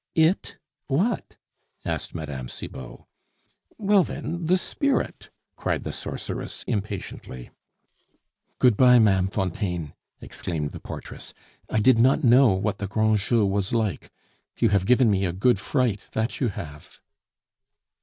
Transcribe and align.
"It, 0.15 0.57
what?" 0.87 1.37
asked 1.85 2.15
Mme. 2.15 2.47
Cibot. 2.47 3.01
"Well, 3.77 4.03
then, 4.03 4.47
the 4.47 4.57
Spirit!" 4.57 5.29
cried 5.55 5.83
the 5.83 5.93
sorceress 5.93 6.63
impatiently. 6.65 7.51
"Good 8.57 8.75
bye, 8.77 8.97
Ma'am 8.97 9.27
Fontaine," 9.27 9.93
exclaimed 10.19 10.71
the 10.71 10.79
portress. 10.79 11.35
"I 11.69 11.81
did 11.81 11.99
not 11.99 12.23
know 12.23 12.47
what 12.55 12.79
the 12.79 12.87
grand 12.87 13.19
jeu 13.19 13.45
was 13.45 13.73
like. 13.73 14.09
You 14.57 14.69
have 14.69 14.87
given 14.87 15.11
me 15.11 15.23
a 15.23 15.31
good 15.33 15.59
fright, 15.59 16.05
that 16.13 16.39
you 16.39 16.47
have." 16.47 16.99